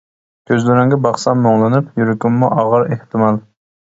كۆزلىرىڭگە 0.51 0.97
باقسام 1.05 1.43
مۇڭلىنىپ، 1.47 1.91
يۈرىكىڭمۇ 2.03 2.49
ئاغار 2.57 2.87
ئېھتىمال. 2.97 3.39